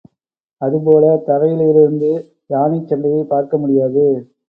அதுபோல 0.61 1.03
தரையிலிருந்து 1.27 2.11
யானைச் 2.49 2.89
சண்டையைப் 2.89 3.29
பார்க்க 3.29 3.57
முடியாது. 3.57 4.05